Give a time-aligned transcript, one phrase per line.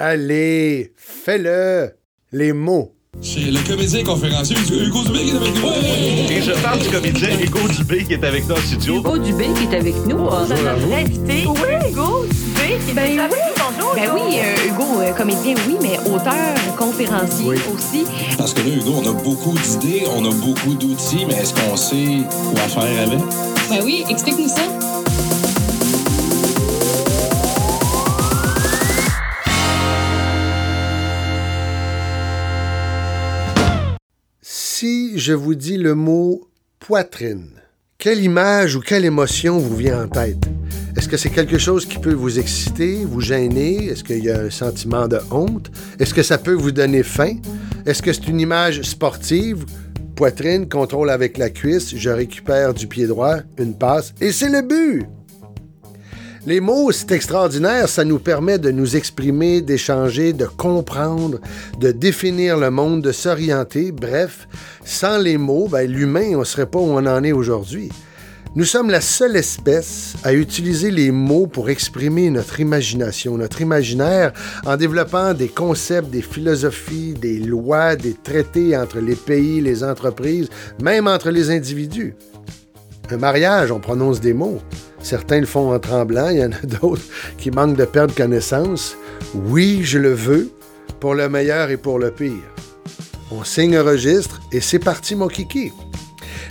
[0.00, 1.90] Allez, fais-le.
[2.30, 2.92] Les mots.
[3.20, 6.30] C'est le comédien conférencier Hugo Dubé qui est avec nous.
[6.30, 8.98] Et je parle du comédien Hugo Dubé qui est avec nous en studio.
[8.98, 10.18] Hugo Dubé qui est avec nous.
[10.18, 11.90] Bonjour notre invité, oui.
[11.90, 13.38] Hugo Dubé, qui est Ben avec oui.
[13.56, 13.64] nous.
[13.76, 14.14] Bonjour, Ben Hugo.
[14.28, 17.56] oui, euh, Hugo, euh, comédien, oui, mais auteur, conférencier Oui.
[17.74, 18.04] aussi.
[18.36, 21.76] Parce que là, Hugo, on a beaucoup d'idées, on a beaucoup d'outils, mais est-ce qu'on
[21.76, 22.18] sait
[22.52, 23.18] quoi faire avec?
[23.68, 24.62] Ben oui, explique-nous ça.
[35.16, 36.48] Je vous dis le mot
[36.80, 37.50] poitrine,
[37.98, 40.44] quelle image ou quelle émotion vous vient en tête?
[40.96, 43.86] Est-ce que c'est quelque chose qui peut vous exciter, vous gêner?
[43.86, 45.70] Est-ce qu'il y a un sentiment de honte?
[45.98, 47.36] Est-ce que ça peut vous donner faim?
[47.86, 49.64] Est-ce que c'est une image sportive?
[50.14, 54.62] Poitrine, contrôle avec la cuisse, je récupère du pied droit, une passe, et c'est le
[54.62, 55.06] but!
[56.48, 61.40] Les mots, c'est extraordinaire, ça nous permet de nous exprimer, d'échanger, de comprendre,
[61.78, 63.92] de définir le monde, de s'orienter.
[63.92, 64.48] Bref,
[64.82, 67.90] sans les mots, ben, l'humain, on ne serait pas où on en est aujourd'hui.
[68.56, 74.32] Nous sommes la seule espèce à utiliser les mots pour exprimer notre imagination, notre imaginaire,
[74.64, 80.48] en développant des concepts, des philosophies, des lois, des traités entre les pays, les entreprises,
[80.80, 82.14] même entre les individus.
[83.10, 84.62] Un mariage, on prononce des mots.
[85.02, 87.02] Certains le font en tremblant, il y en a d'autres
[87.38, 88.96] qui manquent de perdre connaissance.
[89.34, 90.50] Oui, je le veux,
[91.00, 92.32] pour le meilleur et pour le pire.
[93.30, 95.72] On signe un registre et c'est parti, mon kiki.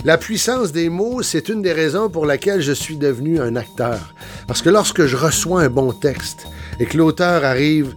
[0.04, 4.14] La puissance des mots, c'est une des raisons pour laquelle je suis devenu un acteur.
[4.46, 6.46] Parce que lorsque je reçois un bon texte
[6.78, 7.94] et que l'auteur arrive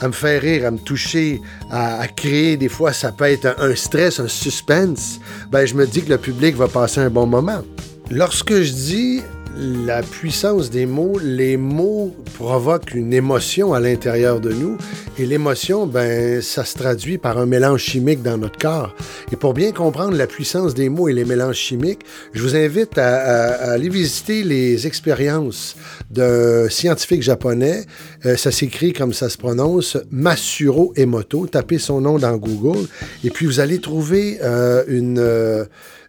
[0.00, 3.70] à me faire rire, à me toucher, à, créer, des fois ça peut être un,
[3.70, 5.18] un stress, un suspense,
[5.50, 7.62] ben je me dis que le public va passer un bon moment.
[8.10, 9.22] Lorsque je dis
[9.58, 14.78] la puissance des mots, les mots provoquent une émotion à l'intérieur de nous
[15.18, 18.94] et l'émotion, ben, ça se traduit par un mélange chimique dans notre corps.
[19.32, 22.00] Et pour bien comprendre la puissance des mots et les mélanges chimiques,
[22.32, 25.76] je vous invite à, à- à aller visiter les expériences
[26.10, 27.84] d'un scientifique japonais.
[28.24, 31.46] Euh, ça s'écrit comme ça se prononce, Masuro Emoto.
[31.46, 32.86] Tapez son nom dans Google
[33.24, 35.18] et puis vous allez trouver euh, une...
[35.18, 35.64] euh,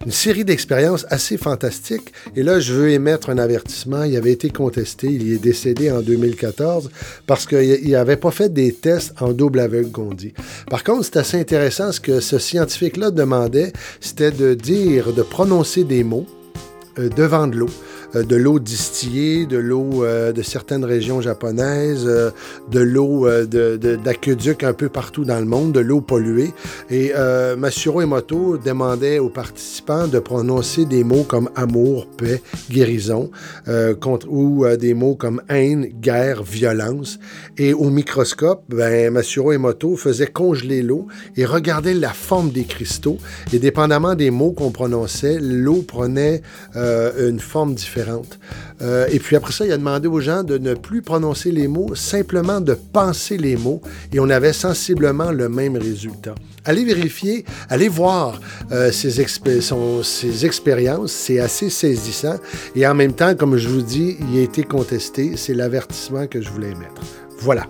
[0.05, 2.13] une série d'expériences assez fantastiques.
[2.35, 4.03] Et là, je veux émettre un avertissement.
[4.03, 5.07] Il avait été contesté.
[5.07, 6.89] Il est décédé en 2014
[7.27, 10.11] parce qu'il n'avait pas fait des tests en double aveugle, qu'on.
[10.69, 11.91] Par contre, c'est assez intéressant.
[11.91, 16.25] Ce que ce scientifique-là demandait, c'était de dire, de prononcer des mots
[16.99, 17.69] euh, devant de l'eau.
[18.15, 22.05] Euh, de l'eau distillée, de l'eau euh, de certaines régions japonaises,
[22.71, 26.53] de l'eau d'aqueducs un peu partout dans le monde, de l'eau polluée.
[26.89, 33.31] Et euh, Masuro Emoto demandait aux participants de prononcer des mots comme amour, paix, guérison,
[33.99, 37.19] contre, ou des mots comme haine, guerre, violence.
[37.57, 43.17] Et au microscope, ben, Masuro Emoto faisait congeler l'eau et regardait la forme des cristaux.
[43.53, 46.41] Et dépendamment des mots qu'on prononçait, l'eau prenait
[46.81, 48.39] euh, une forme différente.
[48.81, 51.67] Euh, et puis après ça, il a demandé aux gens de ne plus prononcer les
[51.67, 53.81] mots, simplement de penser les mots.
[54.11, 56.33] Et on avait sensiblement le même résultat.
[56.65, 58.41] Allez vérifier, allez voir
[58.71, 58.91] euh,
[60.45, 61.11] expériences.
[61.11, 62.37] C'est assez saisissant.
[62.75, 65.37] Et en même temps, comme je vous dis, il a été contesté.
[65.37, 67.01] C'est l'avertissement que je voulais mettre.
[67.39, 67.67] Voilà.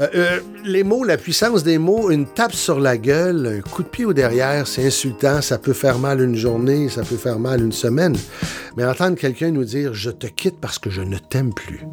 [0.00, 3.84] Euh, euh, les mots, la puissance des mots, une tape sur la gueule, un coup
[3.84, 7.38] de pied au derrière, c'est insultant, ça peut faire mal une journée, ça peut faire
[7.38, 8.16] mal une semaine.
[8.76, 11.86] Mais entendre quelqu'un nous dire Je te quitte parce que je ne t'aime plus.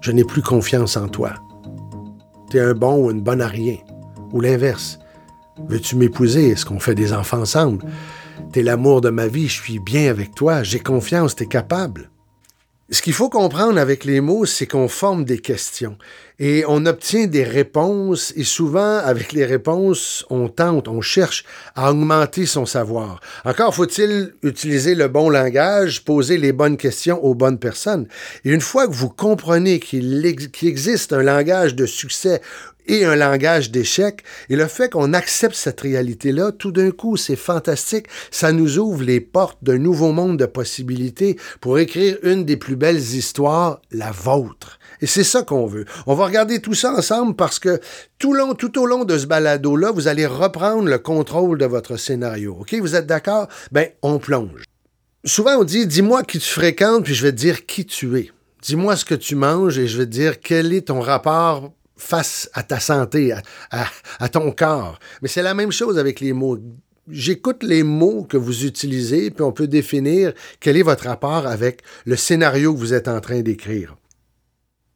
[0.00, 1.34] Je n'ai plus confiance en toi.
[2.50, 3.76] T'es un bon ou une bonne à rien.
[4.32, 4.98] Ou l'inverse.
[5.68, 6.48] Veux-tu m'épouser?
[6.48, 7.84] Est-ce qu'on fait des enfants ensemble?
[8.52, 12.10] T'es l'amour de ma vie, je suis bien avec toi, j'ai confiance, t'es capable.
[12.90, 15.98] Ce qu'il faut comprendre avec les mots, c'est qu'on forme des questions
[16.38, 21.44] et on obtient des réponses et souvent avec les réponses, on tente, on cherche
[21.74, 23.20] à augmenter son savoir.
[23.44, 28.06] Encore faut-il utiliser le bon langage, poser les bonnes questions aux bonnes personnes.
[28.44, 32.40] Et une fois que vous comprenez qu'il ex- qu'il existe un langage de succès
[32.86, 34.22] et un langage d'échec.
[34.48, 38.06] Et le fait qu'on accepte cette réalité-là, tout d'un coup, c'est fantastique.
[38.30, 42.76] Ça nous ouvre les portes d'un nouveau monde de possibilités pour écrire une des plus
[42.76, 44.78] belles histoires, la vôtre.
[45.00, 45.84] Et c'est ça qu'on veut.
[46.06, 47.80] On va regarder tout ça ensemble parce que
[48.18, 48.32] tout,
[48.78, 52.56] au long de ce balado-là, vous allez reprendre le contrôle de votre scénario.
[52.60, 52.74] OK?
[52.74, 53.48] Vous êtes d'accord?
[53.72, 54.64] Ben, on plonge.
[55.24, 58.30] Souvent, on dit, dis-moi qui tu fréquentes, puis je vais te dire qui tu es.
[58.62, 62.48] Dis-moi ce que tu manges et je vais te dire quel est ton rapport face
[62.54, 63.34] à ta santé,
[63.70, 64.98] à ton corps.
[65.22, 66.58] Mais c'est la même chose avec les mots.
[67.10, 71.82] J'écoute les mots que vous utilisez, puis on peut définir quel est votre rapport avec
[72.04, 73.96] le scénario que vous êtes en train d'écrire.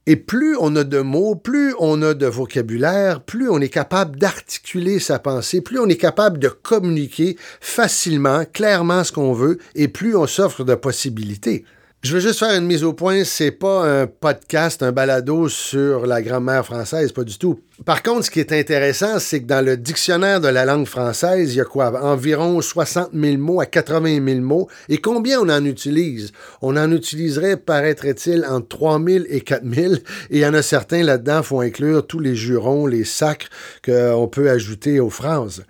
[0.07, 4.19] Et plus on a de mots, plus on a de vocabulaire, plus on est capable
[4.19, 9.87] d'articuler sa pensée, plus on est capable de communiquer facilement, clairement ce qu'on veut, et
[9.87, 11.65] plus on s'offre de possibilités.
[12.03, 16.05] Je veux juste faire une mise au point, c'est pas un podcast, un balado sur
[16.05, 17.61] la grammaire française, pas du tout.
[17.87, 21.55] Par contre, ce qui est intéressant, c'est que dans le dictionnaire de la langue française,
[21.55, 22.03] il y a quoi?
[22.03, 24.67] Environ 60 000 mots à 80 000 mots.
[24.89, 26.33] Et combien on en utilise?
[26.61, 29.95] On en utiliserait, paraîtrait-il, entre 3 000 et 4 000.
[29.95, 29.99] Et
[30.31, 33.47] il y en a certains là-dedans, font inclure tous les jurons, les sacres
[33.85, 35.63] qu'on peut ajouter aux phrases.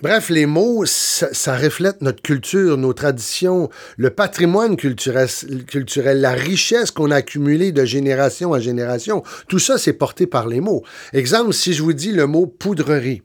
[0.00, 7.10] Bref, les mots, ça, reflète notre culture, nos traditions, le patrimoine culturel, la richesse qu'on
[7.10, 9.24] a accumulée de génération en génération.
[9.48, 10.84] Tout ça, c'est porté par les mots.
[11.12, 13.22] Exemple, si je vous dis le mot poudrerie.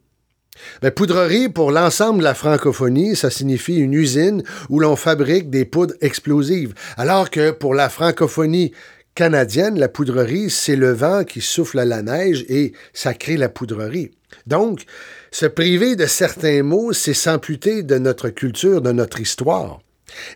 [0.81, 5.65] Ben, poudrerie, pour l'ensemble de la francophonie, ça signifie une usine où l'on fabrique des
[5.65, 6.73] poudres explosives.
[6.97, 8.71] Alors que pour la francophonie
[9.13, 13.49] canadienne, la poudrerie, c'est le vent qui souffle à la neige et ça crée la
[13.49, 14.09] poudrerie.
[14.47, 14.83] Donc,
[15.31, 19.79] se priver de certains mots, c'est s'amputer de notre culture, de notre histoire.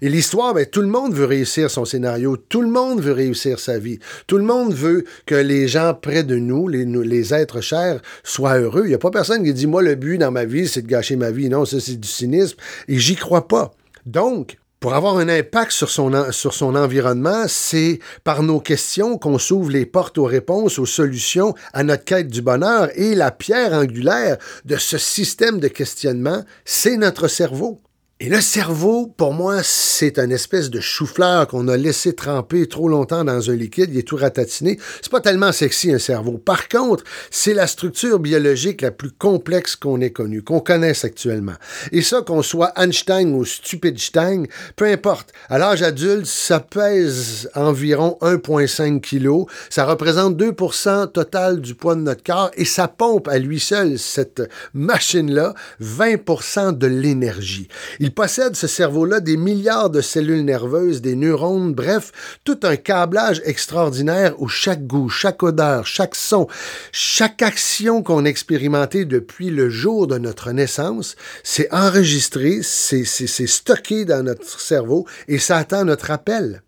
[0.01, 3.59] Et l'histoire, ben, tout le monde veut réussir son scénario, tout le monde veut réussir
[3.59, 8.01] sa vie, tout le monde veut que les gens près de nous, les, êtres chers,
[8.23, 8.83] soient heureux.
[8.85, 10.87] Il n'y a pas personne qui dit, moi, le but dans ma vie, c'est de
[10.87, 11.49] gâcher ma vie.
[11.49, 12.57] Non, ça, c'est du cynisme.
[12.87, 13.73] Et j'y crois pas.
[14.05, 19.85] Donc, pour avoir un impact sur son, environnement, c'est par nos questions qu'on s'ouvre les
[19.85, 22.89] portes aux réponses, aux solutions à notre quête du bonheur.
[22.95, 27.81] Et la pierre angulaire de ce système de questionnement, c'est notre cerveau.
[28.19, 32.89] Et le cerveau, pour moi, c'est une espèce de chou-fleur qu'on a laissé tremper trop
[32.89, 34.79] longtemps dans un liquide, il est tout ratatiné.
[35.03, 36.39] C'est pas tellement sexy un cerveau.
[36.39, 41.53] Par contre, c'est la structure biologique la plus complexe qu'on ait connue, qu'on connaisse actuellement.
[41.91, 45.31] Et ça, qu'on soit Einstein ou Stupidstein, peu importe.
[45.47, 49.47] À l'âge adulte, ça pèse environ 1,5 kg.
[49.69, 53.99] Ça représente 2% total du poids de notre corps et ça pompe à lui seul,
[53.99, 54.41] cette
[54.73, 57.67] machine-là, 20% de l'énergie.
[58.07, 62.13] Il possède, ce cerveau-là, des milliards de cellules nerveuses, des neurones, bref,
[62.45, 66.47] tout un câblage extraordinaire où chaque goût, chaque odeur, chaque son,
[66.93, 74.05] chaque action qu'on a expérimentée depuis le jour de notre naissance, c'est enregistré, c'est stocké
[74.05, 76.61] dans notre cerveau et ça attend notre appel.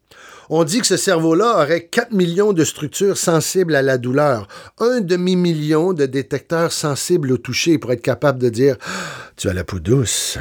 [0.50, 5.00] On dit que ce cerveau-là aurait 4 millions de structures sensibles à la douleur, un
[5.00, 8.76] demi-million de détecteurs sensibles au toucher pour être capable de dire
[9.38, 10.38] Tu as la peau douce.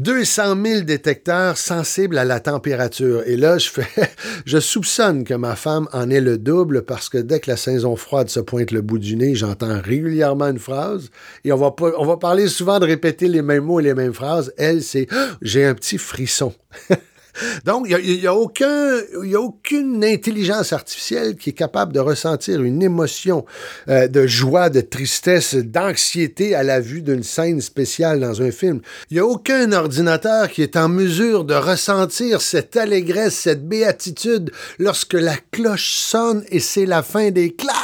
[0.00, 3.22] 200 000 détecteurs sensibles à la température.
[3.26, 3.88] Et là, je fais,
[4.46, 7.96] je soupçonne que ma femme en est le double parce que dès que la saison
[7.96, 11.10] froide se pointe le bout du nez, j'entends régulièrement une phrase
[11.44, 13.94] et on va, pas, on va parler souvent de répéter les mêmes mots et les
[13.94, 14.52] mêmes phrases.
[14.56, 15.08] Elle, c'est,
[15.42, 16.54] j'ai un petit frisson.
[17.64, 23.44] Donc, il n'y a, aucune intelligence artificielle qui est capable de ressentir une émotion
[23.88, 28.80] euh, de joie, de tristesse, d'anxiété à la vue d'une scène spéciale dans un film.
[29.10, 34.50] Il n'y a aucun ordinateur qui est en mesure de ressentir cette allégresse, cette béatitude
[34.78, 37.76] lorsque la cloche sonne et c'est la fin des classes,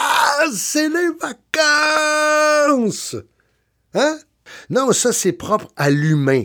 [0.55, 3.17] c'est les vacances.
[3.95, 4.19] Hein?
[4.71, 6.45] Non, ça c'est propre à l'humain.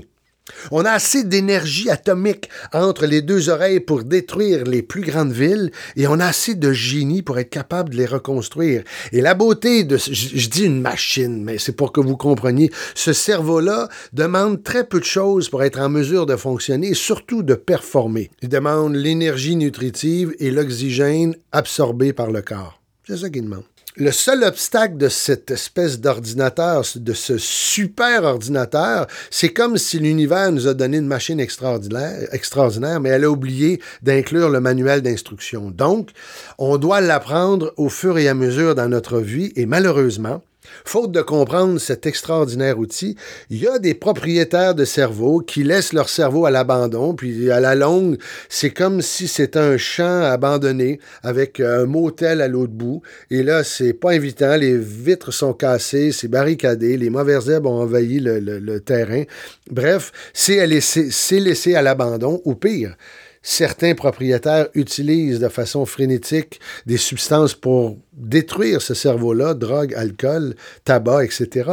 [0.72, 5.72] On a assez d'énergie atomique entre les deux oreilles pour détruire les plus grandes villes
[5.96, 8.84] et on a assez de génie pour être capable de les reconstruire.
[9.12, 12.72] Et la beauté de, je, je dis une machine, mais c'est pour que vous compreniez,
[12.96, 17.44] ce cerveau-là demande très peu de choses pour être en mesure de fonctionner et surtout
[17.44, 18.32] de performer.
[18.42, 22.80] Il demande l'énergie nutritive et l'oxygène absorbé par le corps.
[23.08, 23.64] C'est ça qu'il demande.
[23.96, 30.52] Le seul obstacle de cette espèce d'ordinateur, de ce super ordinateur, c'est comme si l'univers
[30.52, 35.72] nous a donné une machine extraordinaire, extraordinaire mais elle a oublié d'inclure le manuel d'instruction.
[35.72, 36.12] Donc,
[36.60, 40.44] on doit l'apprendre au fur et à mesure dans notre vie et malheureusement,
[40.84, 43.16] Faute de comprendre cet extraordinaire outil,
[43.50, 47.60] il y a des propriétaires de cerveau qui laissent leur cerveau à l'abandon, puis à
[47.60, 48.18] la longue,
[48.50, 53.02] c'est comme si c'était un champ abandonné avec un motel à l'autre bout.
[53.32, 57.82] Et là, c'est pas invitant, les vitres sont cassées, c'est barricadé, les mauvaises herbes ont
[57.82, 59.24] envahi le, terrain.
[59.72, 62.96] Bref, c'est laissé à l'abandon, ou pire,
[63.42, 71.24] certains propriétaires utilisent de façon frénétique des substances pour détruire ce cerveau-là, drogue, alcool, tabac,
[71.24, 71.72] etc.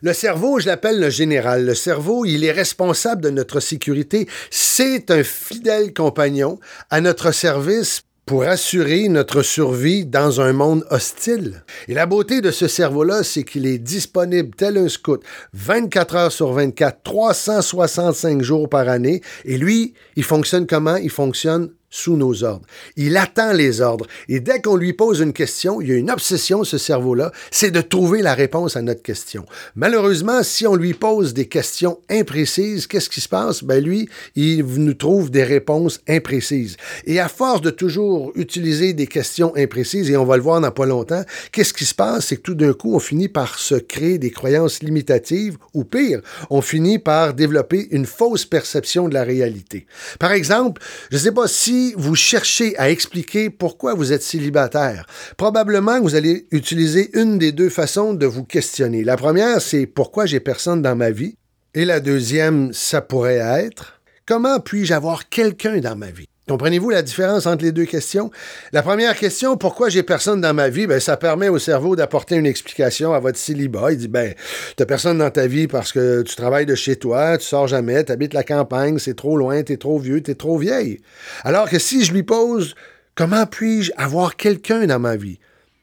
[0.00, 1.66] Le cerveau, je l'appelle le général.
[1.66, 4.26] Le cerveau, il est responsable de notre sécurité.
[4.50, 6.58] C'est un fidèle compagnon
[6.90, 11.64] à notre service pour assurer notre survie dans un monde hostile.
[11.88, 15.22] Et la beauté de ce cerveau-là, c'est qu'il est disponible tel un scout
[15.54, 19.22] 24 heures sur 24, 365 jours par année.
[19.44, 20.96] Et lui, il fonctionne comment?
[20.96, 22.66] Il fonctionne sous nos ordres.
[22.96, 24.06] Il attend les ordres.
[24.28, 27.70] Et dès qu'on lui pose une question, il y a une obsession, ce cerveau-là, c'est
[27.70, 29.44] de trouver la réponse à notre question.
[29.76, 33.62] Malheureusement, si on lui pose des questions imprécises, qu'est-ce qui se passe?
[33.62, 36.78] Ben lui, il nous trouve des réponses imprécises.
[37.04, 40.70] Et à force de toujours utiliser des questions imprécises, et on va le voir dans
[40.70, 42.28] pas longtemps, qu'est-ce qui se passe?
[42.28, 46.22] C'est que tout d'un coup, on finit par se créer des croyances limitatives, ou pire,
[46.48, 49.86] on finit par développer une fausse perception de la réalité.
[50.18, 50.80] Par exemple,
[51.10, 56.14] je ne sais pas si vous cherchez à expliquer pourquoi vous êtes célibataire, probablement vous
[56.14, 59.04] allez utiliser une des deux façons de vous questionner.
[59.04, 61.36] La première, c'est pourquoi j'ai personne dans ma vie?
[61.74, 66.28] Et la deuxième, ça pourrait être comment puis-je avoir quelqu'un dans ma vie?
[66.52, 68.30] Comprenez-vous la différence entre les deux questions?
[68.72, 70.86] La première question, pourquoi j'ai personne dans ma vie?
[70.86, 73.92] Ben, ça permet au cerveau d'apporter une explication à votre célibat.
[73.92, 74.34] Il dit, ben,
[74.76, 78.04] t'as personne dans ta vie parce que tu travailles de chez toi, tu sors jamais,
[78.04, 81.00] tu habites la campagne, c'est trop loin, t'es trop vieux, t'es trop vieille.
[81.42, 82.74] Alors que si je lui pose,
[83.14, 85.38] comment puis-je avoir quelqu'un dans ma vie?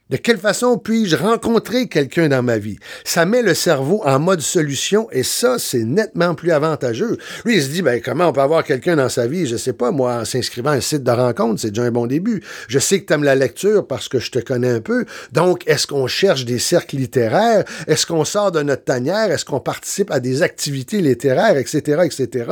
[0.10, 2.80] De quelle façon puis-je rencontrer quelqu'un dans ma vie?
[3.04, 7.20] Ça met le cerveau en mode solution et ça, c'est nettement plus avantageux.
[7.46, 9.46] Lui, il se dit, ben, comment on peut avoir quelqu'un dans sa vie?
[9.46, 12.08] Je sais pas, moi, en s'inscrivant à un site de rencontre, c'est déjà un bon
[12.08, 12.42] début.
[12.68, 15.06] Je sais que tu aimes la lecture parce que je te connais un peu.
[15.32, 17.64] Donc, est-ce qu'on cherche des cercles littéraires?
[17.86, 19.32] Est-ce qu'on sort de notre tanière?
[19.32, 22.46] Est-ce qu'on participe à des activités littéraires, etc., etc.?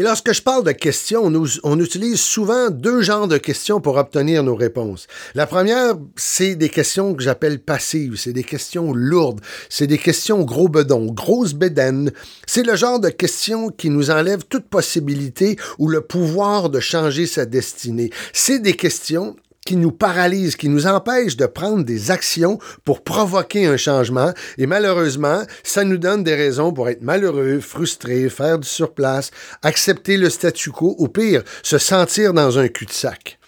[0.00, 1.24] Et lorsque je parle de questions,
[1.64, 5.08] on, utilise souvent deux genres de questions pour obtenir nos réponses.
[5.34, 8.14] La première, c'est des questions que j'appelle passives.
[8.14, 9.40] C'est des questions lourdes.
[9.68, 12.12] C'est des questions gros bedons, grosses bédaines.
[12.46, 17.26] C'est le genre de questions qui nous enlèvent toute possibilité ou le pouvoir de changer
[17.26, 18.10] sa destinée.
[18.32, 19.34] C'est des questions
[19.68, 24.32] qui nous paralyse, qui nous empêche de prendre des actions pour provoquer un changement.
[24.56, 30.16] Et malheureusement, ça nous donne des raisons pour être malheureux, frustrés, faire du surplace, accepter
[30.16, 33.38] le statu quo, ou pire, se sentir dans un cul-de-sac.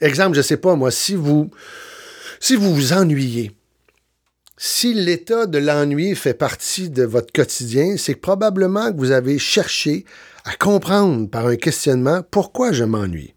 [0.00, 1.48] Exemple, je sais pas, moi, si vous,
[2.40, 3.52] si vous vous ennuyez,
[4.56, 10.04] si l'état de l'ennui fait partie de votre quotidien, c'est probablement que vous avez cherché
[10.44, 13.34] à comprendre par un questionnement pourquoi je m'ennuie.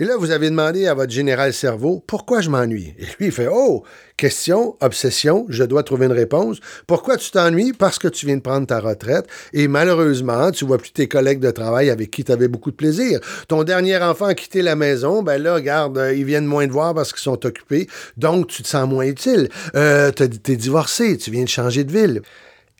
[0.00, 2.94] Et là, vous avez demandé à votre général cerveau pourquoi je m'ennuie?
[2.98, 3.82] Et lui, il fait Oh,
[4.16, 6.58] question, obsession, je dois trouver une réponse.
[6.86, 7.72] Pourquoi tu t'ennuies?
[7.72, 11.40] Parce que tu viens de prendre ta retraite et malheureusement, tu vois plus tes collègues
[11.40, 13.18] de travail avec qui tu avais beaucoup de plaisir.
[13.48, 16.72] Ton dernier enfant a quitté la maison, ben là, regarde, euh, ils viennent moins te
[16.72, 19.48] voir parce qu'ils sont occupés, donc tu te sens moins utile.
[19.74, 22.22] Euh, t'es divorcé, tu viens de changer de ville.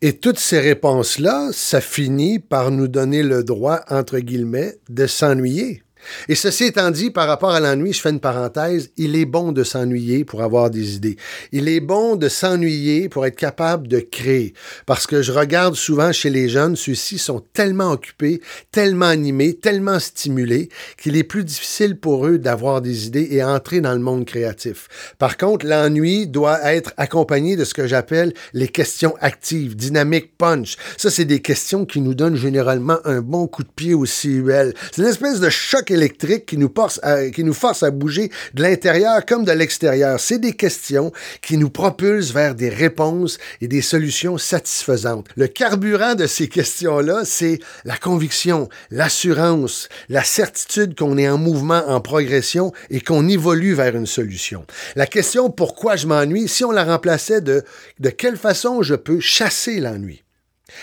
[0.03, 5.83] Et toutes ces réponses-là, ça finit par nous donner le droit, entre guillemets, de s'ennuyer.
[6.29, 9.53] Et ceci étant dit, par rapport à l'ennui, je fais une parenthèse, il est bon
[9.53, 11.17] de s'ennuyer pour avoir des idées.
[11.53, 14.55] Il est bon de s'ennuyer pour être capable de créer.
[14.87, 18.41] Parce que je regarde souvent chez les jeunes, ceux-ci sont tellement occupés,
[18.73, 20.69] tellement animés, tellement stimulés,
[21.01, 24.89] qu'il est plus difficile pour eux d'avoir des idées et entrer dans le monde créatif.
[25.19, 30.77] Par contre, l'ennui doit être accompagné de ce que j'appelle les questions actives, dynamiques, punch.
[30.97, 34.75] Ça, c'est des questions qui nous donnent généralement un bon coup de pied au CUL.
[34.93, 38.31] C'est une espèce de choc électrique qui nous, force à, qui nous force à bouger
[38.55, 40.19] de l'intérieur comme de l'extérieur.
[40.19, 41.13] C'est des questions
[41.43, 45.27] qui nous propulsent vers des réponses et des solutions satisfaisantes.
[45.37, 51.83] Le carburant de ces questions-là, c'est la conviction, l'assurance, la certitude qu'on est en mouvement,
[51.87, 54.65] en progression et qu'on évolue vers une solution.
[54.97, 57.65] La question pourquoi je m'ennuie, si on la remplaçait de
[57.99, 60.23] de quelle façon je peux chasser l'ennui?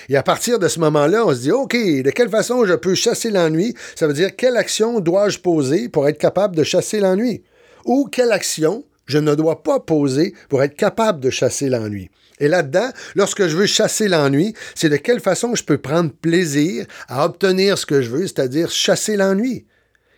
[0.09, 2.95] Et à partir de ce moment-là, on se dit, OK, de quelle façon je peux
[2.95, 3.73] chasser l'ennui?
[3.95, 7.43] Ça veut dire, quelle action dois-je poser pour être capable de chasser l'ennui?
[7.85, 12.09] Ou quelle action je ne dois pas poser pour être capable de chasser l'ennui?
[12.39, 16.85] Et là-dedans, lorsque je veux chasser l'ennui, c'est de quelle façon je peux prendre plaisir
[17.07, 19.65] à obtenir ce que je veux, c'est-à-dire chasser l'ennui?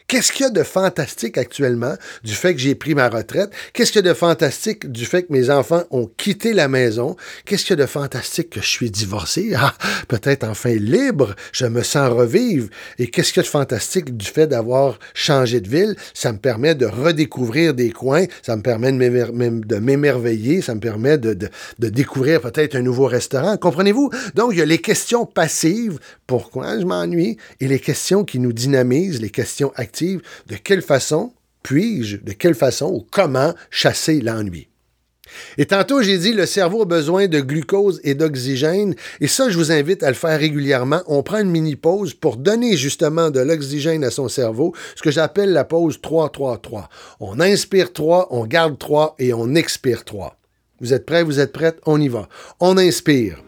[0.08, 3.50] Qu'est-ce qu'il y a de fantastique actuellement du fait que j'ai pris ma retraite?
[3.74, 7.18] Qu'est-ce qu'il y a de fantastique du fait que mes enfants ont quitté la maison?
[7.44, 9.54] Qu'est-ce qu'il y a de fantastique que je suis divorcé?
[9.60, 9.74] Ah,
[10.08, 12.70] peut-être enfin libre, je me sens revivre.
[13.00, 15.96] Et qu'est-ce qu'il y a de fantastique du fait d'avoir changé de ville?
[16.14, 21.18] Ça me permet de redécouvrir des coins, ça me permet de m'émerveiller, ça me permet
[21.18, 23.58] de, de découvrir peut-être un nouveau restaurant.
[23.58, 24.12] Comprenez-vous?
[24.36, 28.54] Donc, il y a les questions passives, pourquoi je m'ennuie, et les questions qui nous
[28.54, 34.70] dynamisent, les questions actives de quelle façon puis-je, de quelle façon ou comment chasser l'ennui.
[35.58, 39.58] Et tantôt, j'ai dit, le cerveau a besoin de glucose et d'oxygène, et ça, je
[39.58, 41.01] vous invite à le faire régulièrement.
[41.08, 45.51] On prend une mini-pause pour donner justement de l'oxygène à son cerveau, ce que j'appelle
[45.51, 46.88] la pause 3-3-3.
[47.20, 50.38] On inspire 3, on garde 3 et on expire 3.
[50.80, 51.80] Vous êtes prêts, vous êtes prêtes?
[51.86, 52.30] On y va.
[52.60, 53.44] On inspire.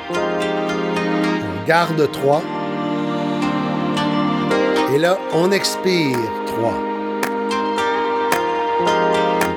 [0.00, 2.63] On garde 3
[4.94, 6.16] Et là, on expire.
[6.46, 6.72] 3.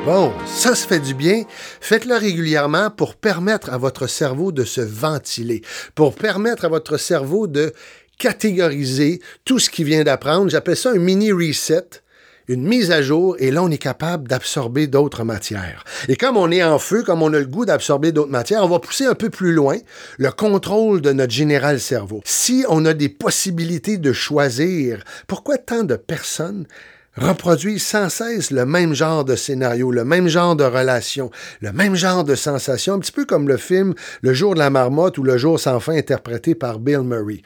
[0.04, 1.44] Bon, ça se fait du bien.
[1.80, 5.62] Faites-le régulièrement pour permettre à votre cerveau de se ventiler,
[5.94, 7.72] pour permettre à votre cerveau de
[8.18, 10.50] catégoriser tout ce qu'il vient d'apprendre.
[10.50, 12.02] J'appelle ça un mini reset
[12.48, 15.84] une mise à jour et là, on est capable d'absorber d'autres matières.
[16.08, 18.70] Et comme on est en feu, comme on a le goût d'absorber d'autres matières, on
[18.70, 19.78] va pousser un peu plus loin
[20.18, 22.22] le contrôle de notre général cerveau.
[22.26, 26.66] Si on a des possibilités de choisir, pourquoi tant de personnes
[27.18, 31.96] reproduisent sans cesse le même genre de scénario, le même genre de relation, le même
[31.96, 35.24] genre de sensation, un petit peu comme le film Le jour de la marmotte ou
[35.24, 37.42] Le jour sans fin interprété par Bill Murray?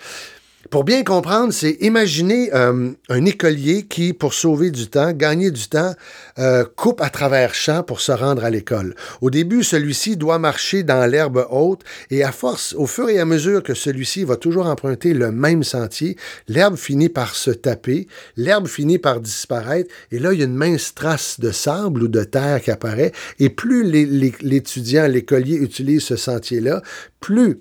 [0.71, 5.67] Pour bien comprendre, c'est imaginer euh, un écolier qui, pour sauver du temps, gagner du
[5.67, 5.93] temps,
[6.39, 8.95] euh, coupe à travers champs pour se rendre à l'école.
[9.19, 13.25] Au début, celui-ci doit marcher dans l'herbe haute et à force, au fur et à
[13.25, 16.15] mesure que celui-ci va toujours emprunter le même sentier,
[16.47, 20.55] l'herbe finit par se taper, l'herbe finit par disparaître et là, il y a une
[20.55, 23.83] mince trace de sable ou de terre qui apparaît et plus
[24.39, 26.81] l'étudiant, l'écolier utilise ce sentier-là,
[27.19, 27.59] plus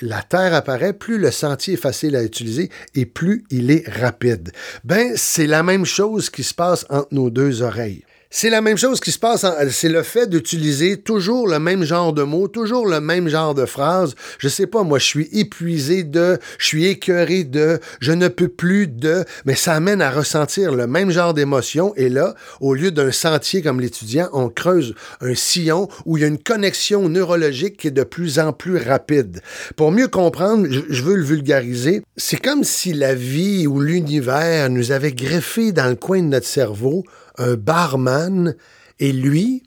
[0.00, 4.52] la terre apparaît, plus le sentier est facile à utiliser et plus il est rapide.
[4.84, 8.04] Ben, c'est la même chose qui se passe entre nos deux oreilles.
[8.30, 12.12] C'est la même chose qui se passe, c'est le fait d'utiliser toujours le même genre
[12.12, 14.14] de mots, toujours le même genre de phrases.
[14.38, 18.48] Je sais pas, moi, je suis épuisé de, je suis écœuré de, je ne peux
[18.48, 21.94] plus de, mais ça amène à ressentir le même genre d'émotion.
[21.96, 26.24] Et là, au lieu d'un sentier comme l'étudiant, on creuse un sillon où il y
[26.24, 29.40] a une connexion neurologique qui est de plus en plus rapide.
[29.74, 34.92] Pour mieux comprendre, je veux le vulgariser, c'est comme si la vie ou l'univers nous
[34.92, 37.04] avait greffé dans le coin de notre cerveau
[37.38, 38.54] un barman,
[39.00, 39.62] et lui,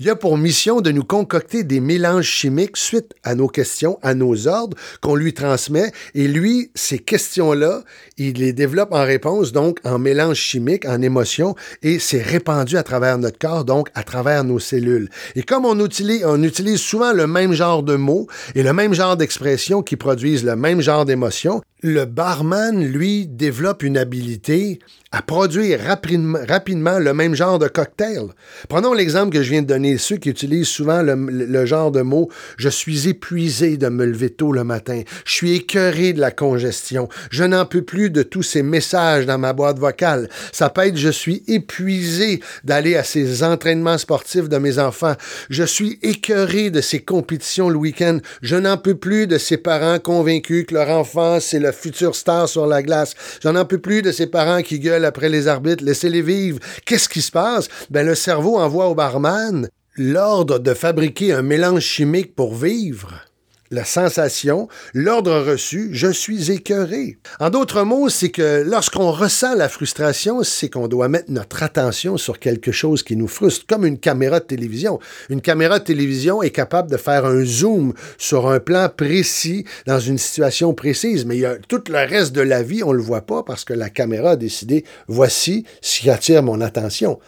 [0.00, 4.14] il a pour mission de nous concocter des mélanges chimiques suite à nos questions, à
[4.14, 5.92] nos ordres qu'on lui transmet.
[6.14, 7.84] Et lui, ces questions-là,
[8.16, 12.82] il les développe en réponse, donc en mélange chimique, en émotion, et c'est répandu à
[12.82, 15.10] travers notre corps, donc à travers nos cellules.
[15.36, 19.82] Et comme on utilise, souvent le même genre de mots et le même genre d'expressions
[19.82, 26.98] qui produisent le même genre d'émotion, le barman, lui, développe une habilité à produire rapidement,
[26.98, 28.24] le même genre de cocktail.
[28.68, 32.28] Prenons l'exemple que je viens de donner, ceux qui utilisent souvent le, genre de mot
[32.58, 37.08] «je suis épuisé de me lever tôt le matin, je suis écœuré de la congestion,
[37.30, 40.96] je n'en peux plus de tous ces messages dans ma boîte vocale, ça peut être
[40.98, 45.14] «je suis épuisé d'aller à ces entraînements sportifs de mes enfants,
[45.48, 49.98] je suis écœuré de ces compétitions le week-end, je n'en peux plus de ces parents
[49.98, 54.02] convaincus que leur enfant c'est le futur star sur la glace, j'en n'en peux plus
[54.02, 56.58] de ces parents qui gueulent après les arbitres, laissez-les vivre.
[56.84, 57.68] Qu'est-ce qui se passe?
[57.90, 63.27] Ben, le cerveau envoie au barman l'ordre de fabriquer un mélange chimique pour vivre
[63.70, 67.18] la sensation, l'ordre reçu, je suis écœuré.
[67.40, 72.16] En d'autres mots, c'est que lorsqu'on ressent la frustration, c'est qu'on doit mettre notre attention
[72.16, 74.98] sur quelque chose qui nous frustre, comme une caméra de télévision.
[75.28, 80.00] Une caméra de télévision est capable de faire un zoom sur un plan précis dans
[80.00, 82.96] une situation précise, mais il y a tout le reste de la vie, on ne
[82.96, 87.18] le voit pas parce que la caméra a décidé, voici ce qui attire mon attention.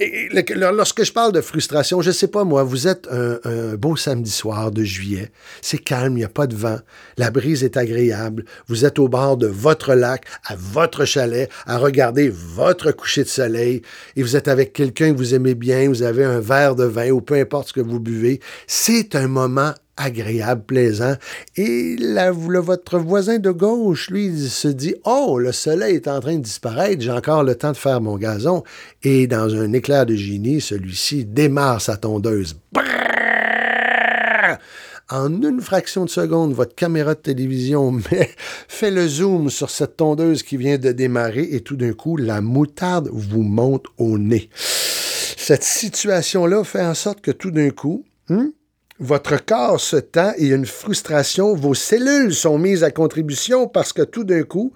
[0.00, 4.30] Et lorsque je parle de frustration, je sais pas moi, vous êtes un, beau samedi
[4.30, 6.78] soir de juillet, c'est calme, il n'y a pas de vent,
[7.16, 11.78] la brise est agréable, vous êtes au bord de votre lac, à votre chalet, à
[11.78, 13.82] regarder votre coucher de soleil,
[14.14, 17.10] et vous êtes avec quelqu'un que vous aimez bien, vous avez un verre de vin
[17.10, 21.14] ou peu importe ce que vous buvez, c'est un moment agréable, plaisant.
[21.56, 26.36] Et la, votre voisin de gauche, lui, se dit Oh, le soleil est en train
[26.36, 28.62] de disparaître, j'ai encore le temps de faire mon gazon.
[29.02, 32.56] Et dans un éclair de génie, celui-ci démarre sa tondeuse.
[35.10, 37.98] En une fraction de seconde, votre caméra de télévision
[38.68, 42.42] fait le zoom sur cette tondeuse qui vient de démarrer et tout d'un coup, la
[42.42, 44.50] moutarde vous monte au nez.
[44.54, 48.48] Cette situation-là fait en sorte que tout d'un coup, hmm,
[49.00, 51.54] votre corps se tend et une frustration.
[51.54, 54.72] Vos cellules sont mises à contribution parce que tout d'un coup,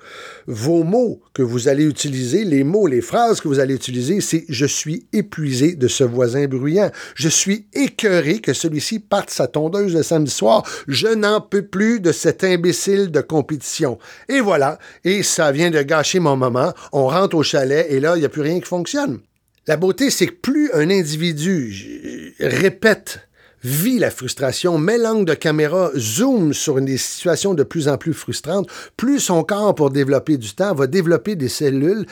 [0.46, 4.44] vos mots que vous allez utiliser, les mots, les phrases que vous allez utiliser, c'est
[4.48, 6.90] je suis épuisé de ce voisin bruyant.
[7.14, 10.62] Je suis écœuré que celui-ci parte sa tondeuse le samedi soir.
[10.86, 13.98] Je n'en peux plus de cet imbécile de compétition.
[14.28, 14.78] Et voilà.
[15.04, 16.72] Et ça vient de gâcher mon moment.
[16.92, 19.20] On rentre au chalet et là, il n'y a plus rien qui fonctionne.
[19.66, 23.20] La beauté, c'est que plus un individu répète
[23.64, 28.14] vit la frustration, met l'angle de caméra, zoom sur des situations de plus en plus
[28.14, 32.06] frustrantes, plus son corps, pour développer du temps, va développer des cellules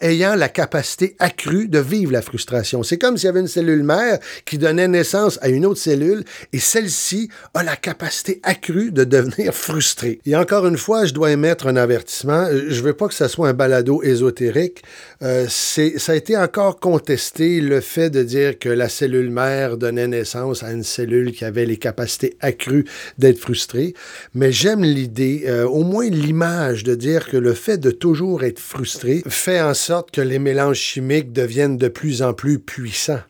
[0.00, 2.82] ayant la capacité accrue de vivre la frustration.
[2.82, 6.24] C'est comme s'il y avait une cellule mère qui donnait naissance à une autre cellule
[6.52, 10.20] et celle-ci a la capacité accrue de devenir frustrée.
[10.26, 12.46] Et encore une fois, je dois émettre un avertissement.
[12.50, 14.82] Je veux pas que ça soit un balado ésotérique.
[15.22, 20.06] Euh, ça a été encore contesté le fait de dire que la cellule mère donnait
[20.06, 22.84] naissance à une cellule qui avait les capacités accrues
[23.18, 23.94] d'être frustrée.
[24.34, 28.60] Mais j'aime l'idée, euh, au moins l'image de dire que le fait de toujours être
[28.60, 33.22] frustré fait en sorte que les mélanges chimiques deviennent de plus en plus puissants.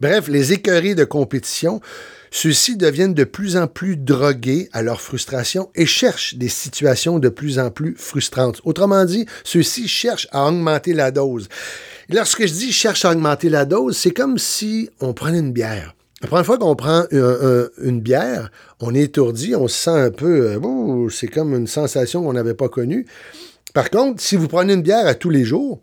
[0.00, 1.80] Bref, les écuries de compétition,
[2.30, 7.28] ceux-ci deviennent de plus en plus drogués à leur frustration et cherchent des situations de
[7.28, 8.60] plus en plus frustrantes.
[8.64, 11.48] Autrement dit, ceux-ci cherchent à augmenter la dose.
[12.08, 15.94] Lorsque je dis cherche à augmenter la dose, c'est comme si on prenait une bière.
[16.22, 20.50] La première fois qu'on prend une bière, on est étourdi, on se sent un peu...
[20.52, 23.06] Euh, c'est comme une sensation qu'on n'avait pas connue.
[23.72, 25.80] Par contre, si vous prenez une bière à tous les jours,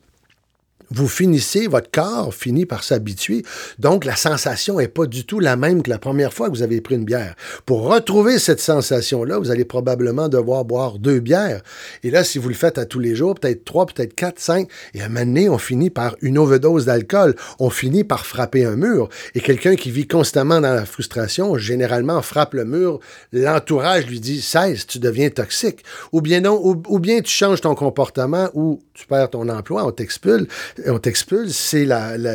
[0.89, 3.43] vous finissez, votre corps finit par s'habituer.
[3.80, 6.63] Donc, la sensation n'est pas du tout la même que la première fois que vous
[6.63, 7.36] avez pris une bière.
[7.65, 11.62] Pour retrouver cette sensation-là, vous allez probablement devoir boire deux bières.
[12.04, 14.69] Et là, si vous le faites à tous les jours, peut-être trois, peut-être quatre, cinq,
[14.93, 17.36] et à un moment donné, on finit par une overdose d'alcool.
[17.60, 19.10] On finit par frapper un mur.
[19.36, 23.00] Et quelqu'un qui vit constamment dans la frustration, généralement frappe le mur.
[23.34, 25.84] L'entourage lui dit, cesse, tu deviens toxique.
[26.12, 29.91] Ou bien non, ou, bien tu changes ton comportement ou tu perds ton emploi, on
[29.91, 30.47] t'expulse
[30.86, 31.86] on t'expulse, c'est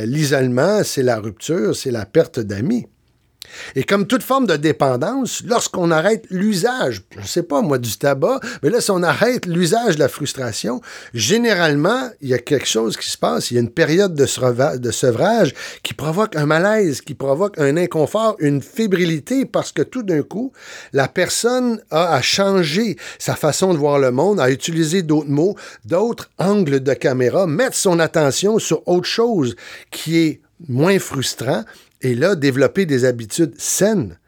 [0.07, 2.87] l'isolement, c'est la rupture, c'est la perte d'amis.
[3.75, 7.97] Et comme toute forme de dépendance, lorsqu'on arrête l'usage, je ne sais pas moi, du
[7.97, 10.81] tabac, mais là, si on arrête l'usage de la frustration,
[11.15, 13.51] généralement, il y a quelque chose qui se passe.
[13.51, 18.37] Il y a une période de, sevrage qui provoque un malaise, qui provoque un inconfort,
[18.39, 20.53] une fébrilité, parce que tout d'un coup,
[20.93, 25.57] la personne a à changer sa façon de voir le monde, à utiliser d'autres mots,
[25.85, 29.57] d'autres angles de caméra, mettre son attention sur autre chose
[29.91, 31.65] qui est moins frustrant
[32.01, 34.19] et là, développer des habitudes saines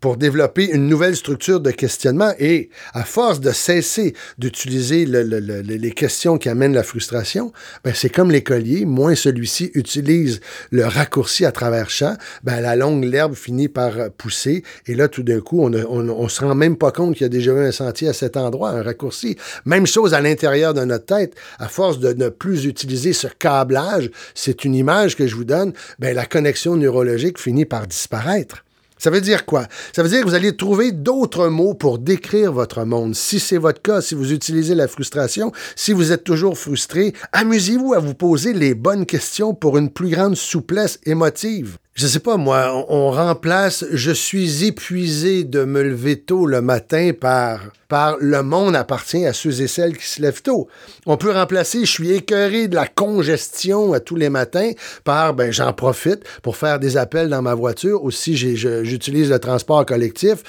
[0.00, 6.38] pour développer une nouvelle structure de questionnement et à force de cesser d'utiliser les questions
[6.38, 7.52] qui amènent la frustration,
[7.84, 13.04] ben c'est comme l'écolier, moins celui-ci utilise le raccourci à travers champ, ben la longue
[13.04, 16.92] l'herbe finit par pousser et là tout d'un coup on, ne se rend même pas
[16.92, 19.36] compte qu'il y a déjà eu un sentier à cet endroit, un raccourci.
[19.64, 24.10] Même chose à l'intérieur de notre tête, à force de ne plus utiliser ce câblage,
[24.34, 28.65] c'est une image que je vous donne, ben la connexion neurologique finit par disparaître.
[28.98, 29.66] Ça veut dire quoi?
[29.94, 33.14] Ça veut dire que vous allez trouver d'autres mots pour décrire votre monde.
[33.14, 37.94] Si c'est votre cas, si vous utilisez la frustration, si vous êtes toujours frustré, amusez-vous
[37.94, 42.36] à vous poser les bonnes questions pour une plus grande souplesse émotive je sais pas,
[42.36, 47.58] moi, on, remplace je suis épuisé de me lever tôt le matin par,
[48.20, 50.68] le monde appartient à ceux et celles qui se lèvent tôt.
[51.06, 54.72] On peut remplacer je suis écœuré de la congestion à tous les matins
[55.04, 58.04] par ben j'en profite pour faire des appels dans ma voiture.
[58.04, 60.42] Aussi, j'utilise le transport collectif.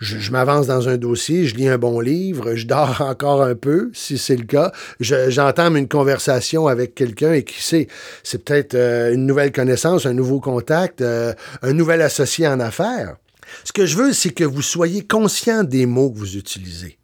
[0.00, 3.90] Je, m'avance dans un dossier, je lis un bon livre, je dors encore un peu,
[3.94, 4.72] si c'est le cas.
[4.98, 7.86] J'entame une conversation avec quelqu'un et qui sait,
[8.22, 13.16] c'est peut-être euh, une nouvelle connaissance, un nouveau contact euh, un nouvel associé en affaires.
[13.64, 16.98] Ce que je veux, c'est que vous soyez conscient des mots que vous utilisez.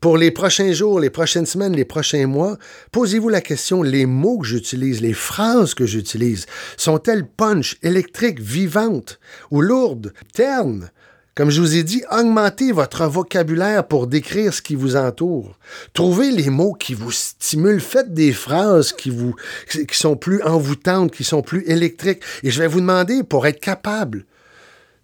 [0.00, 2.56] Pour les prochains jours, les prochaines semaines, les prochains mois,
[2.90, 6.46] posez-vous la question, les mots que j'utilise, les phrases que j'utilise,
[6.78, 10.90] sont-elles punch, électriques, vivantes ou lourdes, ternes?
[11.36, 15.56] Comme je vous ai dit, augmentez votre vocabulaire pour décrire ce qui vous entoure.
[15.94, 17.80] Trouvez les mots qui vous stimulent.
[17.80, 19.36] Faites des phrases qui, vous,
[19.68, 22.22] qui sont plus envoûtantes, qui sont plus électriques.
[22.42, 24.24] Et je vais vous demander, pour être capable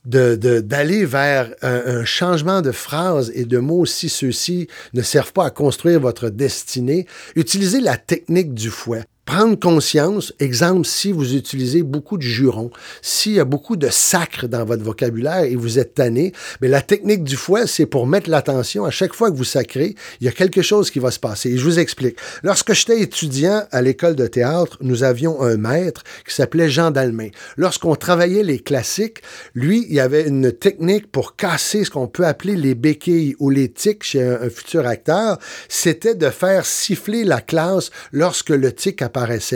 [0.04, 5.46] d'aller vers un, un, changement de phrase et de mots si ceux-ci ne servent pas
[5.46, 11.82] à construire votre destinée, utilisez la technique du fouet prendre conscience, exemple, si vous utilisez
[11.82, 12.70] beaucoup de jurons,
[13.02, 16.80] s'il y a beaucoup de sacres dans votre vocabulaire et vous êtes tanné, mais la
[16.80, 18.84] technique du fouet, c'est pour mettre l'attention.
[18.84, 21.50] À chaque fois que vous sacrez, il y a quelque chose qui va se passer.
[21.50, 22.16] Et je vous explique.
[22.44, 27.30] Lorsque j'étais étudiant à l'école de théâtre, nous avions un maître qui s'appelait Jean Dalmain.
[27.56, 29.22] Lorsqu'on travaillait les classiques,
[29.54, 33.50] lui, il y avait une technique pour casser ce qu'on peut appeler les béquilles ou
[33.50, 35.38] les tics chez un, futur acteur.
[35.68, 39.02] C'était de faire siffler la classe lorsque le tic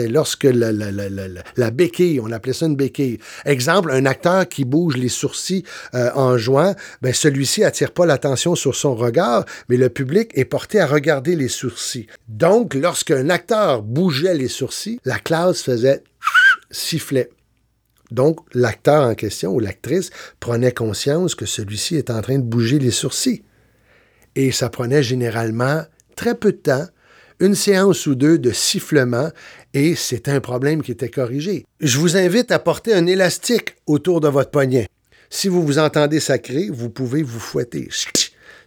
[0.09, 3.19] lorsque la, béquille, on appelait ça une béquille.
[3.45, 8.55] Exemple, un acteur qui bouge les sourcils euh, en jouant, ben celui-ci attire pas l'attention
[8.55, 12.07] sur son regard, mais le public est porté à regarder les sourcils.
[12.27, 16.03] Donc, lorsqu'un acteur bougeait les sourcils, la classe faisait
[16.71, 17.29] sifflet.
[18.11, 22.77] Donc, l'acteur en question ou l'actrice prenait conscience que celui-ci est en train de bouger
[22.77, 23.43] les sourcils.
[24.35, 25.83] Et ça prenait généralement
[26.15, 26.87] très peu de temps,
[27.41, 29.29] une séance ou deux de sifflement,
[29.73, 31.65] et c'est un problème qui était corrigé.
[31.79, 34.87] Je vous invite à porter un élastique autour de votre poignet.
[35.29, 37.89] Si vous vous entendez sacrer, vous pouvez vous fouetter.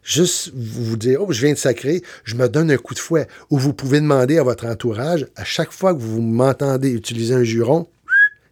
[0.03, 3.29] Juste vous dire, oh, je viens de sacrer, je me donne un coup de fouet.
[3.51, 7.45] Ou vous pouvez demander à votre entourage, à chaque fois que vous m'entendez utiliser un
[7.45, 7.87] juron,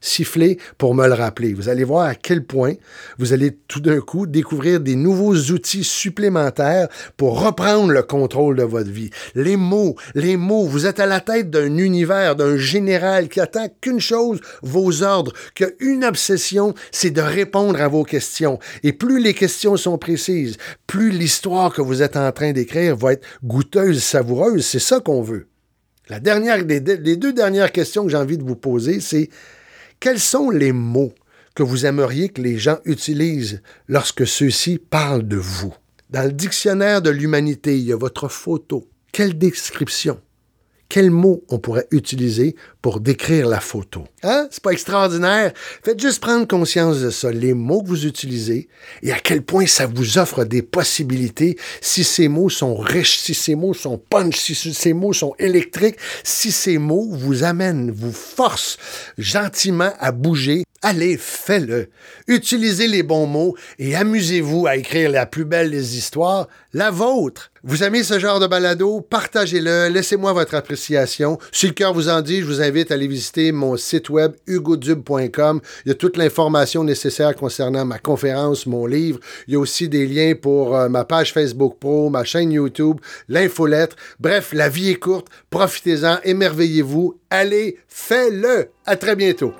[0.02, 1.54] siffler pour me le rappeler.
[1.54, 2.74] Vous allez voir à quel point
[3.18, 8.64] vous allez tout d'un coup découvrir des nouveaux outils supplémentaires pour reprendre le contrôle de
[8.64, 9.10] votre vie.
[9.34, 13.68] Les mots, les mots, vous êtes à la tête d'un univers, d'un général qui attend
[13.80, 18.58] qu'une chose, vos ordres, qu'une obsession, c'est de répondre à vos questions.
[18.82, 23.12] Et plus les questions sont précises, plus l'histoire que vous êtes en train d'écrire va
[23.12, 24.66] être goûteuse, savoureuse.
[24.66, 25.46] C'est ça qu'on veut.
[26.08, 26.80] La dernière, les
[27.16, 29.30] deux dernières questions que j'ai envie de vous poser, c'est
[30.02, 31.14] quels sont les mots
[31.54, 35.72] que vous aimeriez que les gens utilisent lorsque ceux-ci parlent de vous?
[36.10, 38.90] Dans le dictionnaire de l'humanité, il y a votre photo.
[39.12, 40.20] Quelle description?
[40.92, 44.04] Quels mots on pourrait utiliser pour décrire la photo?
[44.22, 44.46] Hein?
[44.50, 45.54] C'est pas extraordinaire?
[45.82, 48.68] Faites juste prendre conscience de ça, les mots que vous utilisez
[49.02, 53.32] et à quel point ça vous offre des possibilités si ces mots sont riches, si
[53.32, 58.12] ces mots sont punch, si ces mots sont électriques, si ces mots vous amènent, vous
[58.12, 58.76] forcent
[59.16, 61.88] gentiment à bouger Allez, faites-le.
[62.26, 67.51] Utilisez les bons mots et amusez-vous à écrire la plus belle des histoires, la vôtre.
[67.64, 69.00] Vous aimez ce genre de balado?
[69.00, 71.38] Partagez-le, laissez-moi votre appréciation.
[71.52, 74.32] Si le cœur vous en dit, je vous invite à aller visiter mon site web
[74.48, 75.60] hugodube.com.
[75.84, 79.20] Il y a toute l'information nécessaire concernant ma conférence, mon livre.
[79.46, 82.98] Il y a aussi des liens pour euh, ma page Facebook Pro, ma chaîne YouTube,
[83.28, 83.94] l'infolettre.
[84.18, 87.20] Bref, la vie est courte, profitez-en, émerveillez-vous.
[87.30, 88.70] Allez, faites-le.
[88.86, 89.52] À très bientôt.